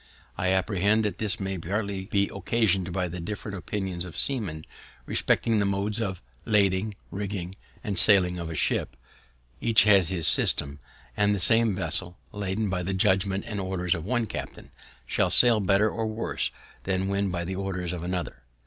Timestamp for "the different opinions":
3.07-4.03